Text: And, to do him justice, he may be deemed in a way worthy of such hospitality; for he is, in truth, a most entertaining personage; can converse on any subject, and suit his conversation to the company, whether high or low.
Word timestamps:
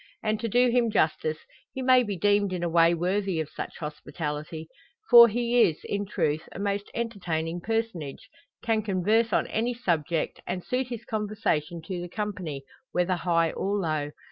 And, 0.23 0.39
to 0.39 0.49
do 0.49 0.71
him 0.71 0.89
justice, 0.89 1.37
he 1.71 1.83
may 1.83 2.01
be 2.01 2.17
deemed 2.17 2.53
in 2.53 2.63
a 2.63 2.69
way 2.69 2.95
worthy 2.95 3.39
of 3.39 3.49
such 3.49 3.77
hospitality; 3.77 4.67
for 5.11 5.27
he 5.27 5.61
is, 5.61 5.77
in 5.83 6.07
truth, 6.07 6.49
a 6.53 6.57
most 6.57 6.89
entertaining 6.95 7.61
personage; 7.61 8.27
can 8.63 8.81
converse 8.81 9.31
on 9.31 9.45
any 9.45 9.75
subject, 9.75 10.39
and 10.47 10.63
suit 10.63 10.87
his 10.87 11.05
conversation 11.05 11.83
to 11.83 12.01
the 12.01 12.09
company, 12.09 12.63
whether 12.93 13.13
high 13.15 13.51
or 13.51 13.77
low. 13.77 14.09